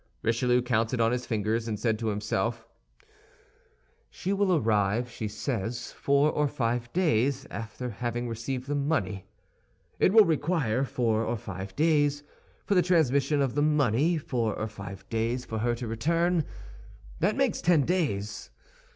Richelieu 0.23 0.63
counted 0.63 0.99
on 0.99 1.11
his 1.11 1.27
fingers, 1.27 1.67
and 1.67 1.79
said 1.79 1.99
to 1.99 2.07
himself, 2.07 2.67
"She 4.09 4.33
will 4.33 4.55
arrive, 4.55 5.11
she 5.11 5.27
says, 5.27 5.91
four 5.91 6.31
or 6.31 6.47
five 6.47 6.91
days 6.91 7.45
after 7.51 7.91
having 7.91 8.27
received 8.27 8.65
the 8.67 8.73
money. 8.73 9.27
It 9.99 10.11
will 10.11 10.25
require 10.25 10.85
four 10.85 11.23
or 11.23 11.37
five 11.37 11.75
days 11.75 12.23
for 12.65 12.73
the 12.73 12.81
transmission 12.81 13.43
of 13.43 13.53
the 13.53 13.61
money, 13.61 14.17
four 14.17 14.57
or 14.57 14.67
five 14.67 15.07
days 15.09 15.45
for 15.45 15.59
her 15.59 15.75
to 15.75 15.85
return; 15.87 16.45
that 17.19 17.35
makes 17.37 17.61
ten 17.61 17.83
days. 17.85 18.49